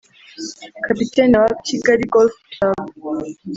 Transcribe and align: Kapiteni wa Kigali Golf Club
Kapiteni 0.87 1.35
wa 1.41 1.49
Kigali 1.65 2.05
Golf 2.13 2.33
Club 2.51 2.85